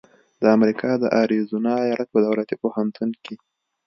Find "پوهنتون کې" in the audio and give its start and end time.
2.63-3.35